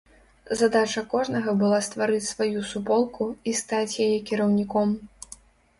[0.61, 5.01] Задача кожнага была стварыць сваю суполку, і стаць яе кіраўніком.